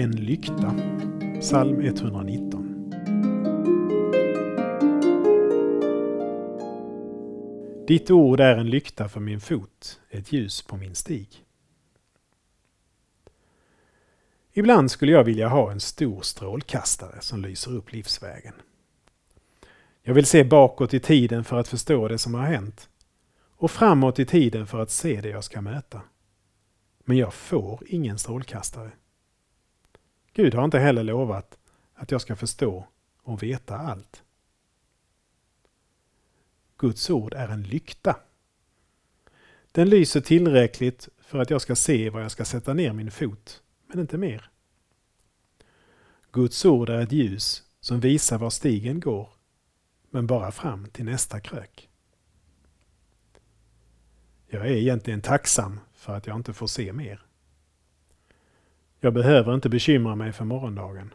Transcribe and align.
En 0.00 0.16
lykta. 0.16 0.74
Psalm 1.40 1.80
119. 1.80 2.90
Ditt 7.86 8.10
ord 8.10 8.40
är 8.40 8.56
en 8.56 8.70
lykta 8.70 9.08
för 9.08 9.20
min 9.20 9.40
fot, 9.40 10.00
ett 10.10 10.32
ljus 10.32 10.62
på 10.62 10.76
min 10.76 10.94
stig. 10.94 11.44
Ibland 14.52 14.90
skulle 14.90 15.12
jag 15.12 15.24
vilja 15.24 15.48
ha 15.48 15.72
en 15.72 15.80
stor 15.80 16.22
strålkastare 16.22 17.20
som 17.20 17.42
lyser 17.42 17.70
upp 17.70 17.92
livsvägen. 17.92 18.54
Jag 20.02 20.14
vill 20.14 20.26
se 20.26 20.44
bakåt 20.44 20.94
i 20.94 21.00
tiden 21.00 21.44
för 21.44 21.60
att 21.60 21.68
förstå 21.68 22.08
det 22.08 22.18
som 22.18 22.34
har 22.34 22.42
hänt 22.42 22.88
och 23.56 23.70
framåt 23.70 24.18
i 24.18 24.26
tiden 24.26 24.66
för 24.66 24.80
att 24.80 24.90
se 24.90 25.20
det 25.20 25.28
jag 25.28 25.44
ska 25.44 25.60
möta. 25.60 26.00
Men 27.04 27.16
jag 27.16 27.34
får 27.34 27.82
ingen 27.86 28.18
strålkastare. 28.18 28.90
Gud 30.32 30.54
har 30.54 30.64
inte 30.64 30.78
heller 30.78 31.02
lovat 31.02 31.58
att 31.94 32.10
jag 32.10 32.20
ska 32.20 32.36
förstå 32.36 32.86
och 33.22 33.42
veta 33.42 33.76
allt. 33.76 34.22
Guds 36.76 37.10
ord 37.10 37.34
är 37.34 37.48
en 37.48 37.62
lykta. 37.62 38.16
Den 39.72 39.88
lyser 39.88 40.20
tillräckligt 40.20 41.08
för 41.18 41.38
att 41.38 41.50
jag 41.50 41.60
ska 41.60 41.76
se 41.76 42.10
var 42.10 42.20
jag 42.20 42.30
ska 42.30 42.44
sätta 42.44 42.74
ner 42.74 42.92
min 42.92 43.10
fot, 43.10 43.62
men 43.86 43.98
inte 43.98 44.18
mer. 44.18 44.50
Guds 46.32 46.64
ord 46.64 46.88
är 46.88 47.00
ett 47.00 47.12
ljus 47.12 47.62
som 47.80 48.00
visar 48.00 48.38
var 48.38 48.50
stigen 48.50 49.00
går, 49.00 49.28
men 50.10 50.26
bara 50.26 50.52
fram 50.52 50.86
till 50.88 51.04
nästa 51.04 51.40
krök. 51.40 51.88
Jag 54.46 54.66
är 54.66 54.76
egentligen 54.76 55.20
tacksam 55.20 55.80
för 55.94 56.16
att 56.16 56.26
jag 56.26 56.36
inte 56.36 56.52
får 56.52 56.66
se 56.66 56.92
mer. 56.92 57.27
Jag 59.00 59.14
behöver 59.14 59.54
inte 59.54 59.68
bekymra 59.68 60.14
mig 60.14 60.32
för 60.32 60.44
morgondagen. 60.44 61.14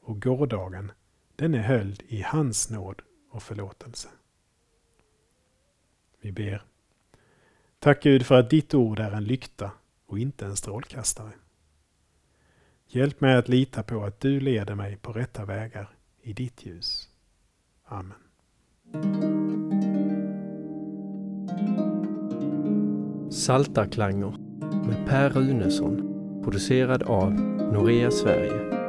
Och 0.00 0.22
gårdagen, 0.22 0.92
den 1.36 1.54
är 1.54 1.62
höljd 1.62 2.02
i 2.08 2.22
hans 2.22 2.70
nåd 2.70 3.02
och 3.30 3.42
förlåtelse. 3.42 4.08
Vi 6.20 6.32
ber. 6.32 6.62
Tack 7.78 8.02
Gud 8.02 8.26
för 8.26 8.40
att 8.40 8.50
ditt 8.50 8.74
ord 8.74 8.98
är 8.98 9.10
en 9.10 9.24
lykta 9.24 9.70
och 10.06 10.18
inte 10.18 10.46
en 10.46 10.56
strålkastare. 10.56 11.32
Hjälp 12.86 13.20
mig 13.20 13.36
att 13.36 13.48
lita 13.48 13.82
på 13.82 14.04
att 14.04 14.20
du 14.20 14.40
leder 14.40 14.74
mig 14.74 14.96
på 14.96 15.12
rätta 15.12 15.44
vägar 15.44 15.94
i 16.20 16.32
ditt 16.32 16.66
ljus. 16.66 17.08
Amen. 17.84 18.18
Saltarklanger 23.30 24.36
med 24.86 25.06
Per 25.06 25.30
Runesson 25.30 26.11
producerad 26.42 27.02
av 27.02 27.32
Norea 27.72 28.10
Sverige. 28.10 28.81